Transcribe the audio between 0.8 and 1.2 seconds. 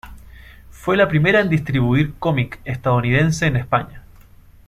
la